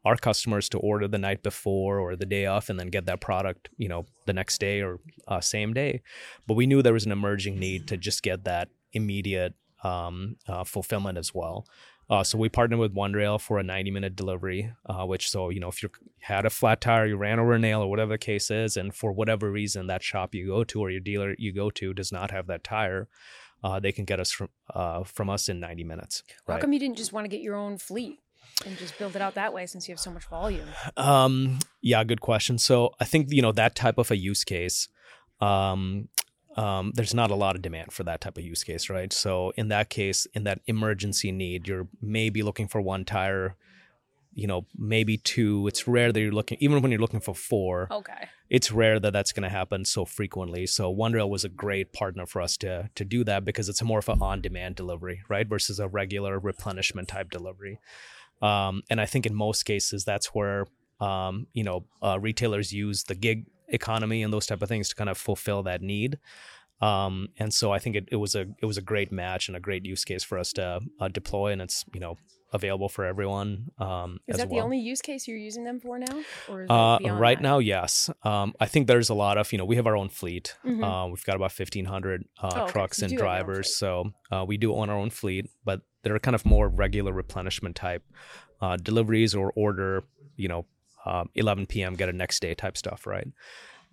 our 0.07 0.15
customers 0.15 0.69
to 0.69 0.77
order 0.80 1.07
the 1.07 1.18
night 1.18 1.44
before 1.44 2.00
or 2.00 2.15
the 2.15 2.25
day 2.25 2.45
off 2.45 2.69
and 2.69 2.80
then 2.80 2.88
get 2.88 3.06
that 3.06 3.19
product 3.19 3.69
you 3.77 3.89
know 3.89 4.06
the 4.25 4.33
next 4.33 4.59
day 4.59 4.81
or 4.81 4.99
uh, 5.28 5.42
same 5.42 5.73
day 5.73 6.02
but 6.47 6.56
we 6.56 6.66
knew 6.66 6.81
there 6.81 6.94
was 6.94 7.06
an 7.06 7.11
emerging 7.11 7.59
need 7.59 7.87
to 7.87 7.97
just 7.97 8.23
get 8.23 8.44
that 8.45 8.69
immediate 8.94 9.54
um, 9.83 10.37
uh, 10.47 10.64
fulfillment 10.64 11.18
as 11.18 11.33
well 11.33 11.66
uh, 12.09 12.23
so 12.23 12.37
we 12.37 12.47
partnered 12.47 12.80
with 12.80 12.95
OneRail 12.95 13.40
for 13.42 13.59
a 13.59 13.64
90 13.64 13.92
minute 13.92 14.16
delivery, 14.16 14.71
uh, 14.85 15.06
which 15.06 15.30
so 15.30 15.49
you 15.49 15.59
know 15.59 15.68
if 15.68 15.83
you 15.83 15.90
had 16.19 16.45
a 16.45 16.49
flat 16.49 16.80
tire, 16.80 17.06
you 17.06 17.18
ran 17.18 17.37
over 17.37 17.54
a 17.54 17.59
nail 17.59 17.81
or 17.81 17.90
whatever 17.90 18.14
the 18.14 18.18
case 18.18 18.49
is, 18.49 18.78
and 18.78 18.95
for 18.95 19.11
whatever 19.11 19.52
reason 19.52 19.87
that 19.87 20.02
shop 20.02 20.33
you 20.33 20.47
go 20.47 20.64
to 20.64 20.80
or 20.80 20.90
your 20.90 21.02
dealer 21.02 21.35
you 21.37 21.52
go 21.52 21.69
to 21.69 21.94
does 21.94 22.11
not 22.11 22.31
have 22.31 22.47
that 22.47 22.64
tire, 22.64 23.09
uh, 23.64 23.80
they 23.80 23.92
can 23.92 24.06
get 24.06 24.19
us 24.21 24.31
from 24.31 24.47
uh, 24.73 25.04
from 25.04 25.30
us 25.30 25.49
in 25.49 25.59
90 25.59 25.83
minutes. 25.83 26.23
How 26.47 26.54
Right. 26.54 26.61
come 26.61 26.71
you 26.71 26.80
didn't 26.80 26.97
just 26.97 27.11
want 27.11 27.26
to 27.26 27.30
get 27.30 27.42
your 27.42 27.56
own 27.56 27.78
fleet 27.78 28.19
and 28.66 28.77
just 28.77 28.97
build 28.97 29.16
it 29.16 29.21
out 29.21 29.35
that 29.35 29.54
way 29.54 29.66
since 29.66 29.87
you 29.87 29.94
have 29.94 29.99
so 29.99 30.11
much 30.11 30.25
volume? 30.25 30.68
Um, 30.97 31.59
yeah, 31.81 32.04
good 32.04 32.21
question. 32.21 32.57
So 32.57 32.94
I 32.99 33.06
think 33.06 33.31
you 33.31 33.42
know 33.42 33.51
that 33.54 33.75
type 33.75 33.97
of 33.97 34.11
a 34.11 34.18
use 34.18 34.44
case. 34.44 34.87
Um, 35.39 36.09
um, 36.56 36.92
there's 36.95 37.13
not 37.13 37.30
a 37.30 37.35
lot 37.35 37.56
of 37.56 37.61
demand 37.61 37.92
for 37.92 38.04
that 38.04 38.21
type 38.21 38.37
of 38.37 38.44
use 38.44 38.63
case, 38.63 38.89
right? 38.89 39.13
So 39.13 39.54
in 39.56 39.68
that 39.68 39.89
case, 39.89 40.25
in 40.33 40.44
that 40.45 40.59
emergency 40.66 41.31
need, 41.31 41.68
you're 41.68 41.87
maybe 42.01 42.42
looking 42.42 42.68
for 42.68 42.81
one 42.81 43.06
tire, 43.06 43.56
you 44.33 44.47
know, 44.47 44.66
maybe 44.75 45.18
two. 45.18 45.68
It's 45.68 45.87
rare 45.87 46.11
that 46.11 46.19
you're 46.19 46.31
looking, 46.31 46.57
even 46.59 46.81
when 46.81 46.92
you're 46.92 46.99
looking 47.01 47.19
for 47.19 47.35
four, 47.35 47.87
Okay. 47.92 48.30
it's 48.49 48.71
rare 48.71 48.99
that 48.99 49.13
that's 49.13 49.31
going 49.31 49.44
to 49.44 49.49
happen 49.49 49.85
so 49.85 50.04
frequently. 50.04 50.66
So 50.66 50.92
OneRail 50.92 51.30
was 51.30 51.45
a 51.45 51.49
great 51.49 51.94
partner 51.94 52.25
for 52.25 52.42
us 52.42 52.57
to 52.57 52.89
to 52.95 53.06
do 53.06 53.23
that 53.25 53.45
because 53.45 53.69
it's 53.69 53.83
more 53.83 53.99
of 53.99 54.09
an 54.09 54.19
on-demand 54.19 54.75
delivery, 54.75 55.21
right, 55.30 55.47
versus 55.47 55.80
a 55.80 55.87
regular 55.87 56.39
replenishment 56.39 57.07
type 57.07 57.30
delivery. 57.30 57.80
Um, 58.41 58.83
and 58.89 59.01
I 59.01 59.06
think 59.06 59.25
in 59.25 59.33
most 59.35 59.63
cases 59.63 60.06
that's 60.06 60.27
where 60.27 60.65
um, 60.99 61.47
you 61.53 61.63
know 61.63 61.85
uh, 62.01 62.17
retailers 62.19 62.71
use 62.73 63.03
the 63.03 63.15
gig 63.15 63.45
economy 63.69 64.23
and 64.23 64.31
those 64.33 64.45
type 64.47 64.61
of 64.61 64.69
things 64.69 64.89
to 64.89 64.95
kind 64.95 65.09
of 65.09 65.17
fulfill 65.17 65.63
that 65.63 65.81
need. 65.81 66.17
Um, 66.79 67.29
and 67.39 67.51
so 67.53 67.71
I 67.71 67.79
think 67.79 67.95
it, 67.95 68.07
it 68.11 68.17
was 68.17 68.35
a 68.35 68.45
it 68.61 68.65
was 68.65 68.77
a 68.77 68.81
great 68.83 69.11
match 69.11 69.47
and 69.47 69.57
a 69.57 69.59
great 69.59 69.83
use 69.85 70.06
case 70.06 70.23
for 70.23 70.37
us 70.37 70.53
to 70.53 70.79
uh, 70.99 71.07
deploy, 71.07 71.51
and 71.51 71.61
it's 71.61 71.83
you 71.94 71.99
know 71.99 72.17
available 72.53 72.87
for 72.87 73.03
everyone. 73.03 73.67
Um, 73.77 74.19
Is 74.27 74.37
that 74.37 74.47
well. 74.47 74.59
the 74.59 74.63
only 74.63 74.79
use 74.79 75.01
case 75.01 75.27
you're 75.27 75.37
using 75.37 75.65
them 75.65 75.79
for 75.81 75.99
now? 75.99 76.21
Or 76.47 76.61
is 76.63 76.69
Uh, 76.69 76.97
right 77.03 77.37
that? 77.37 77.44
now, 77.44 77.57
yes. 77.59 78.09
Um, 78.23 78.53
I 78.59 78.67
think 78.67 78.87
there's 78.87 79.09
a 79.09 79.13
lot 79.15 79.37
of 79.39 79.51
you 79.51 79.57
know 79.57 79.65
we 79.65 79.75
have 79.75 79.87
our 79.87 79.97
own 79.97 80.09
fleet. 80.09 80.56
Mhm. 80.63 80.83
Uh, 80.83 81.07
we've 81.09 81.25
got 81.25 81.35
about 81.35 81.51
1,500 81.51 82.25
uh, 82.41 82.49
Oh, 82.53 82.61
okay. 82.61 82.71
trucks 82.71 82.97
So 82.99 83.06
and 83.06 83.09
do 83.09 83.15
have 83.15 83.19
your 83.23 83.27
own 83.27 83.44
drivers, 83.45 83.75
so 83.75 84.11
uh, 84.31 84.45
we 84.47 84.57
do 84.57 84.73
own 84.75 84.89
our 84.91 84.97
own 84.97 85.09
fleet. 85.09 85.49
But 85.65 85.81
they're 86.07 86.19
kind 86.19 86.35
of 86.35 86.45
more 86.45 86.68
regular 86.68 87.11
replenishment 87.11 87.76
type 87.76 88.04
uh, 88.61 88.78
deliveries 88.78 89.35
or 89.35 89.52
order. 89.56 90.04
You 90.35 90.47
know, 90.47 90.66
um, 91.06 91.30
11 91.35 91.66
p.m. 91.68 91.95
get 91.95 92.09
a 92.09 92.14
next 92.14 92.42
day 92.42 92.54
type 92.54 92.78
stuff, 92.78 93.07
right? 93.07 93.28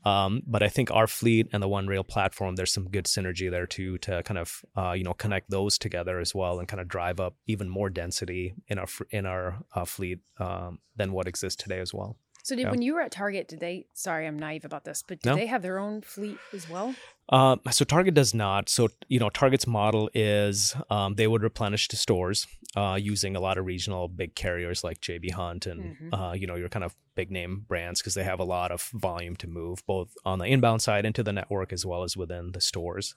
Um, 0.05 0.43
but 0.47 0.63
I 0.63 0.69
think 0.69 0.91
our 0.91 1.07
fleet 1.07 1.49
and 1.53 1.63
the 1.63 1.69
OneRail 1.69 2.07
platform, 2.07 2.57
there's 2.57 2.73
some 2.73 2.91
good 2.91 3.07
synergy 3.07 3.51
there 3.51 3.67
too 3.67 3.97
to 3.99 4.23
kind 4.23 4.39
of 4.39 4.63
uh, 4.77 4.93
you 4.93 5.05
know 5.05 5.15
connect 5.15 5.51
those 5.51 5.79
together 5.79 6.19
as 6.19 6.35
well 6.35 6.59
and 6.59 6.69
kind 6.69 6.81
of 6.81 6.89
drive 6.89 7.21
up 7.21 7.35
even 7.47 7.69
more 7.69 7.89
density 7.89 8.55
in 8.69 8.79
our 8.79 8.87
in 9.11 9.27
our 9.27 9.65
uh, 9.75 9.85
fleet 9.85 10.21
um, 10.39 10.79
than 10.97 11.13
what 11.13 11.27
exists 11.27 11.63
today 11.63 11.81
as 11.81 11.95
well. 11.95 12.17
So 12.45 12.55
did 12.55 12.65
Yeah. 12.65 12.71
when 12.73 12.83
you 12.83 12.93
were 12.93 13.01
at 13.01 13.11
Target, 13.11 13.49
did 13.49 13.61
they? 13.61 13.87
Sorry, 13.95 14.27
I'm 14.27 14.39
naive 14.39 14.67
about 14.67 14.85
this, 14.85 15.03
but 15.03 15.19
do 15.23 15.31
No. 15.31 15.37
they 15.37 15.47
have 15.47 15.63
their 15.63 15.79
own 15.79 16.03
fleet 16.03 16.37
as 16.53 16.69
well? 16.69 16.95
Um, 17.31 17.63
so 17.71 17.87
Target 17.87 18.13
does 18.13 18.35
not. 18.35 18.69
So 18.69 18.89
you 19.09 19.19
know, 19.19 19.31
Target's 19.31 19.67
model 19.67 20.11
is 20.13 20.77
um, 20.91 21.15
they 21.15 21.27
would 21.27 21.43
replenish 21.43 21.89
to 21.89 21.97
stores 21.97 22.47
uh, 22.77 22.99
using 23.01 23.35
a 23.35 23.41
lot 23.41 23.57
of 23.57 23.65
regional 23.65 24.09
big 24.09 24.35
carriers 24.35 24.85
like 24.85 25.01
JB 25.01 25.31
Hunt 25.31 25.65
and 25.65 25.97
Mhm. 25.97 26.13
uh, 26.31 26.33
you 26.35 26.47
know 26.47 26.55
your 26.57 26.69
kind 26.69 26.85
of 26.85 26.95
big 27.15 27.31
name 27.31 27.65
brands 27.67 28.03
because 28.03 28.13
they 28.13 28.25
have 28.25 28.41
a 28.41 28.45
lot 28.45 28.71
of 28.71 28.83
volume 28.93 29.37
to 29.37 29.47
move 29.47 29.83
both 29.87 30.13
on 30.27 30.39
the 30.39 30.45
inbound 30.47 30.83
side 30.83 31.07
into 31.07 31.23
the 31.23 31.33
network 31.33 31.73
as 31.73 31.87
well 31.87 32.03
as 32.03 32.15
within 32.15 32.53
the 32.53 32.61
stores. 32.61 33.15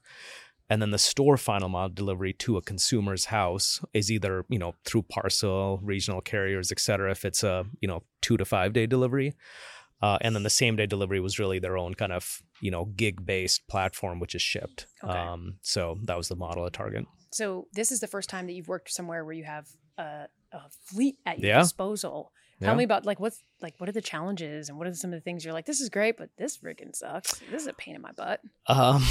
And 0.69 0.81
then 0.81 0.91
the 0.91 0.97
store 0.97 1.38
final 1.38 1.69
mile 1.69 1.88
delivery 1.89 2.33
to 2.33 2.57
a 2.57 2.62
consumer's 2.62 3.25
house 3.25 3.79
is 3.93 4.12
either 4.12 4.45
you 4.50 4.59
know 4.59 4.75
through 4.86 5.03
parcel, 5.03 5.79
regional 5.81 6.21
carriers, 6.21 6.71
et 6.71 6.79
cetera. 6.79 7.12
If 7.12 7.24
it's 7.25 7.43
a 7.43 7.65
you 7.79 7.88
know 7.88 8.03
two 8.21 8.38
to 8.38 8.45
five 8.45 8.74
day 8.74 8.86
delivery, 8.86 9.33
uh, 10.01 10.17
and 10.21 10.36
then 10.36 10.43
the 10.43 10.50
same 10.50 10.75
day 10.75 10.86
delivery 10.86 11.19
was 11.19 11.39
really 11.39 11.59
their 11.59 11.77
own 11.77 11.93
kind 11.95 12.12
of 12.12 12.41
you 12.62 12.69
know 12.71 12.86
gig 12.86 13.25
based 13.25 13.67
platform 13.67 14.19
which 14.19 14.36
is 14.36 14.41
Shipt. 14.41 14.88
Okay. 15.03 15.17
Um, 15.17 15.55
so 15.62 16.00
that 16.03 16.17
was 16.17 16.27
the 16.27 16.36
model 16.36 16.65
at 16.65 16.74
Target. 16.74 17.05
So 17.31 17.67
this 17.74 17.91
is 17.91 18.00
the 18.00 18.07
first 18.07 18.29
time 18.29 18.47
that 18.47 18.53
you've 18.53 18.67
worked 18.67 18.91
somewhere 18.91 19.24
where 19.24 19.33
you 19.36 19.43
have 19.45 19.67
a, 19.97 20.27
a 20.51 20.59
fleet 20.86 21.15
at 21.25 21.39
your 21.39 21.50
Yeah. 21.50 21.59
disposal. 21.62 22.31
Tell 22.60 22.74
Yeah. 22.74 22.78
me 22.78 22.84
about 22.86 23.06
like 23.06 23.20
what's 23.20 23.44
like 23.62 23.76
what 23.78 23.88
are 23.88 23.92
the 23.92 24.02
challenges 24.02 24.68
and 24.70 24.78
what 24.80 24.88
are 24.88 24.94
some 24.94 25.12
of 25.14 25.18
the 25.18 25.22
things 25.22 25.46
you're 25.46 25.54
like 25.54 25.66
this 25.68 25.80
is 25.80 25.90
great 25.90 26.18
but 26.18 26.30
this 26.38 26.58
freaking 26.58 26.96
sucks. 26.96 27.40
This 27.52 27.62
is 27.62 27.68
a 27.68 27.74
pain 27.74 27.96
in 27.96 28.02
my 28.02 28.12
butt. 28.14 28.42
Um, 28.68 29.04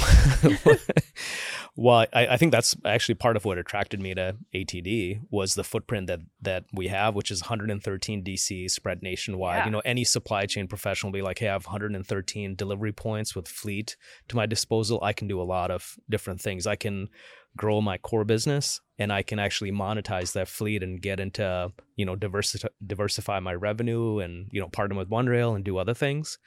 well, 1.75 2.05
I, 2.13 2.27
I 2.27 2.37
think 2.37 2.51
that's 2.51 2.75
actually 2.85 3.15
part 3.15 3.37
of 3.37 3.45
what 3.45 3.57
attracted 3.57 4.01
me 4.01 4.13
to 4.15 4.35
ATD 4.53 5.21
was 5.29 5.55
the 5.55 5.63
footprint 5.63 6.07
that 6.07 6.19
that 6.41 6.65
we 6.73 6.87
have, 6.87 7.15
which 7.15 7.31
is 7.31 7.41
113 7.43 8.23
DC 8.23 8.69
spread 8.69 9.01
nationwide. 9.01 9.59
Yeah. 9.59 9.65
You 9.65 9.71
know, 9.71 9.81
any 9.85 10.03
supply 10.03 10.45
chain 10.45 10.67
professional 10.67 11.11
will 11.11 11.19
be 11.19 11.23
like, 11.23 11.39
"Hey, 11.39 11.47
I 11.49 11.53
have 11.53 11.65
113 11.65 12.55
delivery 12.55 12.91
points 12.91 13.35
with 13.35 13.47
fleet 13.47 13.95
to 14.27 14.35
my 14.35 14.45
disposal. 14.45 14.99
I 15.01 15.13
can 15.13 15.27
do 15.27 15.41
a 15.41 15.43
lot 15.43 15.71
of 15.71 15.95
different 16.09 16.41
things. 16.41 16.67
I 16.67 16.75
can 16.75 17.09
grow 17.55 17.81
my 17.81 17.97
core 17.97 18.25
business, 18.25 18.81
and 18.97 19.11
I 19.13 19.23
can 19.23 19.39
actually 19.39 19.71
monetize 19.71 20.33
that 20.33 20.47
fleet 20.47 20.83
and 20.83 21.01
get 21.01 21.19
into 21.19 21.71
you 21.95 22.05
know 22.05 22.15
diversify 22.15 22.67
diversify 22.85 23.39
my 23.39 23.53
revenue 23.53 24.19
and 24.19 24.47
you 24.51 24.61
know 24.61 24.69
partner 24.69 24.97
with 24.97 25.09
OneRail 25.09 25.55
and 25.55 25.63
do 25.63 25.77
other 25.77 25.93
things." 25.93 26.37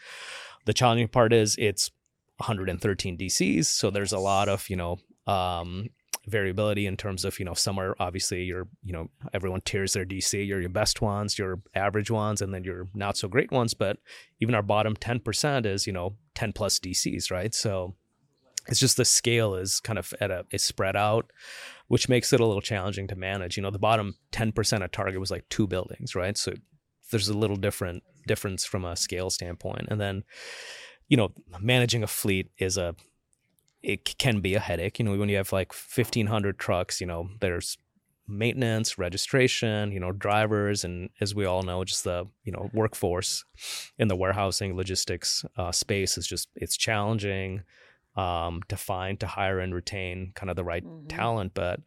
The 0.66 0.75
challenging 0.75 1.09
part 1.09 1.33
is 1.33 1.57
it's 1.59 1.90
113 2.40 3.16
DCs. 3.16 3.66
So 3.66 3.90
there's 3.90 4.12
a 4.12 4.19
lot 4.19 4.49
of, 4.49 4.69
you 4.69 4.76
know, 4.76 4.99
um, 5.26 5.88
variability 6.26 6.87
in 6.87 6.97
terms 6.97 7.25
of, 7.25 7.38
you 7.38 7.45
know, 7.45 7.54
some 7.54 7.78
are 7.78 7.95
obviously 7.99 8.42
your, 8.42 8.66
you 8.83 8.92
know, 8.92 9.09
everyone 9.33 9.61
tiers 9.62 9.92
their 9.92 10.04
DC. 10.04 10.47
You're 10.47 10.61
your 10.61 10.71
best 10.71 11.00
ones, 11.00 11.38
your 11.38 11.61
average 11.75 12.11
ones, 12.11 12.40
and 12.40 12.52
then 12.52 12.64
your 12.64 12.88
not 12.95 13.16
so 13.16 13.28
great 13.28 13.50
ones. 13.52 13.75
But 13.75 13.99
even 14.40 14.54
our 14.54 14.62
bottom 14.62 14.97
10% 14.97 15.66
is, 15.66 15.87
you 15.87 15.92
know, 15.92 16.16
10 16.35 16.52
plus 16.52 16.78
DCs, 16.78 17.30
right? 17.30 17.54
So 17.54 17.95
it's 18.68 18.80
just 18.80 18.96
the 18.96 19.04
scale 19.04 19.54
is 19.54 19.80
kind 19.80 19.98
of 19.98 20.12
at 20.20 20.30
a, 20.30 20.46
is 20.50 20.64
spread 20.64 20.96
out, 20.96 21.30
which 21.88 22.08
makes 22.08 22.32
it 22.32 22.40
a 22.40 22.46
little 22.46 22.60
challenging 22.60 23.06
to 23.08 23.16
manage. 23.16 23.56
You 23.56 23.62
know, 23.62 23.70
the 23.70 23.78
bottom 23.78 24.16
10% 24.32 24.84
of 24.84 24.90
Target 24.92 25.20
was 25.20 25.30
like 25.30 25.48
two 25.48 25.66
buildings, 25.66 26.14
right? 26.14 26.36
So 26.36 26.52
there's 27.10 27.28
a 27.28 27.36
little 27.36 27.56
different 27.56 28.02
difference 28.26 28.64
from 28.64 28.84
a 28.84 28.96
scale 28.96 29.30
standpoint. 29.30 29.86
And 29.88 30.00
then, 30.00 30.24
you 31.08 31.16
know, 31.16 31.32
managing 31.58 32.02
a 32.02 32.06
fleet 32.06 32.50
is 32.58 32.76
a 32.76 32.94
it 33.82 34.18
can 34.18 34.40
be 34.40 34.54
a 34.54 34.60
headache. 34.60 34.98
You 34.98 35.06
know, 35.06 35.16
when 35.16 35.30
you 35.30 35.36
have 35.36 35.52
like 35.52 35.72
1500 35.72 36.58
trucks, 36.58 37.00
you 37.00 37.06
know, 37.06 37.30
there's 37.40 37.78
maintenance, 38.28 38.98
registration, 38.98 39.90
you 39.92 39.98
know, 40.00 40.12
drivers, 40.12 40.84
and 40.84 41.10
as 41.20 41.34
we 41.34 41.44
all 41.44 41.62
know, 41.62 41.84
just 41.84 42.04
the 42.04 42.26
you 42.44 42.52
know 42.52 42.70
workforce 42.72 43.44
in 43.98 44.08
the 44.08 44.16
warehousing 44.16 44.76
logistics 44.76 45.44
uh, 45.56 45.72
space 45.72 46.16
is 46.16 46.26
just 46.26 46.48
it's 46.54 46.76
challenging 46.76 47.62
um, 48.16 48.60
to 48.68 48.76
find, 48.76 49.18
to 49.20 49.26
hire 49.26 49.60
and 49.60 49.74
retain 49.74 50.32
kind 50.34 50.50
of 50.50 50.56
the 50.56 50.64
right 50.64 50.84
Mhm. 50.84 51.08
talent. 51.08 51.54
But 51.54 51.80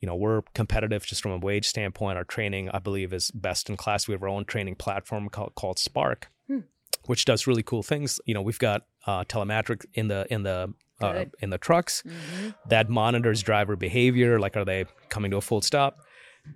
you 0.00 0.06
know, 0.06 0.16
we're 0.16 0.42
competitive 0.54 1.06
just 1.06 1.22
from 1.22 1.32
a 1.32 1.38
wage 1.38 1.66
standpoint. 1.66 2.18
Our 2.18 2.24
training, 2.24 2.68
I 2.70 2.78
believe, 2.78 3.12
is 3.14 3.30
best 3.30 3.70
in 3.70 3.76
class. 3.78 4.06
We 4.06 4.12
have 4.12 4.22
our 4.22 4.28
own 4.28 4.44
training 4.44 4.74
platform 4.74 5.30
called, 5.30 5.54
called 5.54 5.78
Spark, 5.78 6.28
Hmm. 6.46 6.58
which 7.06 7.24
does 7.24 7.46
really 7.46 7.62
cool 7.62 7.82
things. 7.82 8.20
You 8.26 8.34
know, 8.34 8.42
we've 8.42 8.58
got 8.58 8.82
uh, 9.06 9.24
telemetric 9.24 9.84
in 9.94 10.08
the 10.08 10.26
in 10.30 10.42
the 10.42 10.72
uh, 11.00 11.24
in 11.40 11.50
the 11.50 11.58
trucks 11.58 12.02
Mhm. 12.06 12.54
that 12.68 12.88
monitors 12.88 13.42
driver 13.42 13.76
behavior 13.76 14.38
like 14.38 14.56
are 14.56 14.64
they 14.64 14.84
coming 15.08 15.30
to 15.32 15.36
a 15.36 15.40
full 15.42 15.60
stop 15.60 15.98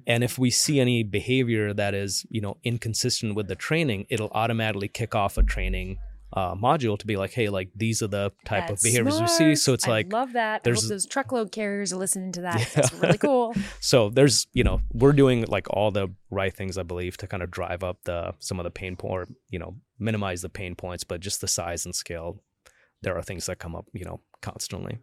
and 0.06 0.22
if 0.22 0.38
we 0.38 0.48
see 0.48 0.78
any 0.80 1.02
behavior 1.02 1.74
that 1.74 1.92
is 1.92 2.24
you 2.30 2.40
know 2.40 2.56
inconsistent 2.64 3.34
with 3.34 3.48
the 3.48 3.56
training 3.56 4.06
it'll 4.08 4.30
automatically 4.30 4.88
kick 4.88 5.14
off 5.14 5.36
a 5.36 5.42
training 5.42 5.98
uh, 6.32 6.54
module 6.54 6.98
to 6.98 7.06
be 7.06 7.16
like 7.16 7.32
hey 7.32 7.48
like 7.48 7.70
these 7.74 8.02
are 8.02 8.06
the 8.06 8.30
type 8.44 8.64
of 8.64 8.68
That's 8.68 8.82
behaviors 8.82 9.20
we 9.20 9.26
see 9.28 9.54
so 9.54 9.72
it's 9.72 9.86
I 9.86 9.90
like 9.90 10.12
love 10.12 10.34
that. 10.34 10.62
There's- 10.62 10.88
those 10.88 11.06
truckload 11.06 11.52
carriers 11.52 11.92
are 11.92 11.96
listening 11.96 12.32
to 12.32 12.42
that. 12.42 12.58
Yeah. 12.60 12.66
That's 12.74 12.92
really 12.94 13.18
cool. 13.18 13.54
so 13.80 14.10
there's 14.10 14.46
you 14.52 14.62
know 14.64 14.82
we're 14.92 15.12
doing 15.12 15.44
like 15.48 15.66
all 15.70 15.90
the 15.90 16.08
right 16.30 16.54
things 16.54 16.76
i 16.76 16.82
believe 16.82 17.16
to 17.16 17.26
kind 17.26 17.42
of 17.42 17.50
drive 17.50 17.82
up 17.82 17.98
the 18.04 18.34
some 18.38 18.60
of 18.60 18.64
the 18.64 18.70
pain 18.70 18.94
point 18.96 19.12
or 19.12 19.26
you 19.48 19.58
know 19.58 19.76
minimize 19.98 20.42
the 20.42 20.48
pain 20.50 20.74
points 20.74 21.04
but 21.04 21.20
just 21.20 21.40
the 21.40 21.48
size 21.48 21.86
and 21.86 21.94
scale 21.94 22.42
there 23.02 23.16
are 23.16 23.22
things 23.22 23.46
that 23.46 23.58
come 23.58 23.74
up 23.74 23.86
you 23.94 24.04
know 24.04 24.20
constantly 24.42 24.98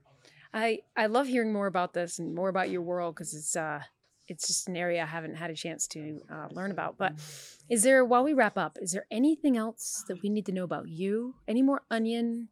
I 0.53 0.79
I 0.95 1.07
love 1.07 1.27
hearing 1.27 1.51
more 1.51 1.67
about 1.67 1.93
this 1.93 2.19
and 2.19 2.33
more 2.35 2.49
about 2.49 2.69
your 2.69 2.81
world 2.81 3.15
because 3.15 3.33
it's 3.33 3.55
uh 3.55 3.81
it's 4.27 4.47
just 4.47 4.67
an 4.67 4.75
area 4.75 5.03
I 5.03 5.05
haven't 5.05 5.35
had 5.35 5.49
a 5.49 5.55
chance 5.55 5.87
to 5.89 6.21
uh, 6.31 6.47
learn 6.51 6.71
about. 6.71 6.97
But 6.97 7.13
is 7.69 7.83
there 7.83 8.03
while 8.03 8.23
we 8.23 8.33
wrap 8.33 8.57
up, 8.57 8.77
is 8.81 8.91
there 8.91 9.05
anything 9.11 9.57
else 9.57 10.03
that 10.07 10.21
we 10.21 10.29
need 10.29 10.45
to 10.47 10.51
know 10.51 10.63
about 10.63 10.87
you? 10.87 11.35
Any 11.47 11.61
more 11.61 11.81
onion 11.91 12.49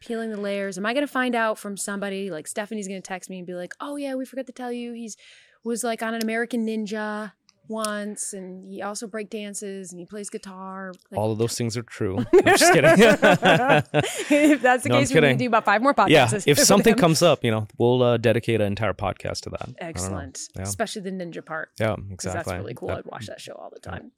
peeling 0.00 0.30
the 0.30 0.40
layers? 0.40 0.78
Am 0.78 0.86
I 0.86 0.92
going 0.92 1.06
to 1.06 1.12
find 1.12 1.34
out 1.34 1.58
from 1.58 1.76
somebody 1.76 2.30
like 2.30 2.46
Stephanie's 2.46 2.88
going 2.88 3.00
to 3.00 3.06
text 3.06 3.30
me 3.30 3.38
and 3.38 3.46
be 3.46 3.54
like, 3.54 3.72
"Oh 3.80 3.96
yeah, 3.96 4.14
we 4.14 4.24
forgot 4.24 4.46
to 4.46 4.52
tell 4.52 4.72
you 4.72 4.92
he's 4.92 5.16
was 5.64 5.82
like 5.82 6.02
on 6.02 6.14
an 6.14 6.22
American 6.22 6.66
Ninja." 6.66 7.32
Once, 7.68 8.32
and 8.32 8.64
he 8.66 8.82
also 8.82 9.06
break 9.06 9.30
dances 9.30 9.92
and 9.92 10.00
he 10.00 10.06
plays 10.06 10.30
guitar. 10.30 10.92
Like, 11.10 11.18
all 11.18 11.32
of 11.32 11.38
those 11.38 11.56
things 11.56 11.76
are 11.76 11.82
true 11.82 12.18
i'm 12.32 12.44
just 12.56 12.72
kidding 12.72 12.90
if 13.00 14.62
that's 14.62 14.82
the 14.82 14.88
No, 14.88 14.98
case, 15.00 15.12
we 15.12 15.20
need 15.20 15.28
to 15.32 15.36
do 15.36 15.46
about 15.46 15.64
five 15.64 15.82
more 15.82 15.94
podcasts. 15.94 16.46
yeah 16.46 16.52
if 16.52 16.58
something 16.58 16.92
him. 16.94 16.98
comes 16.98 17.22
up 17.22 17.44
you 17.44 17.50
know 17.50 17.66
we'll 17.78 18.02
uh, 18.02 18.16
dedicate 18.16 18.60
an 18.60 18.66
entire 18.68 18.92
podcast 18.94 19.40
to 19.42 19.50
that 19.50 19.62
I 19.62 19.64
don't 19.66 19.80
know. 19.80 19.88
Excellent. 19.88 20.40
Yeah. 20.56 20.62
Especially 20.62 21.02
the 21.02 21.10
ninja 21.10 21.44
part. 21.44 21.70
yeah 21.78 21.96
exactly 22.10 22.38
that's 22.52 22.58
really 22.60 22.74
cool. 22.74 22.88
Yep. 22.88 22.98
I'd 22.98 23.06
watch 23.06 23.26
that 23.26 23.40
show 23.40 23.52
all 23.54 23.70
the 23.72 23.80
time. 23.80 24.12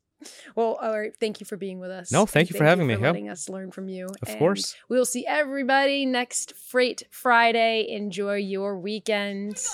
Well, 0.56 0.76
all 0.82 0.98
right. 0.98 1.12
Thank 1.20 1.38
you 1.38 1.46
for 1.46 1.56
being 1.56 1.78
with 1.78 1.90
us. 1.90 2.10
No, 2.10 2.26
thank 2.26 2.50
you 2.50 2.56
for 2.58 2.64
having 2.64 2.88
me. 2.88 2.94
For 2.96 3.02
Yep. 3.02 3.08
letting 3.14 3.28
us 3.28 3.48
learn 3.48 3.70
from 3.70 3.88
you. 3.88 4.06
Of 4.06 4.28
And 4.28 4.38
course. 4.40 4.74
We'll 4.88 5.04
see 5.04 5.24
everybody 5.24 6.06
next 6.06 6.54
Freight 6.56 7.04
Friday. 7.12 7.86
Enjoy 7.88 8.34
your 8.34 8.76
weekend. 8.80 9.64